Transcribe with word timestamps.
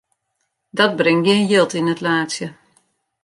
Dat 0.77 0.93
bringt 0.99 1.25
gjin 1.25 1.47
jild 1.51 1.71
yn 1.79 1.91
it 1.93 2.03
laadsje. 2.05 2.47